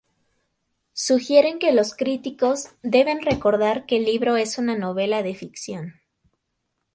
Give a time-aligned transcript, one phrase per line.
[0.93, 6.01] Sugieren que los críticos deben recordar que el libro es una novela de ficción.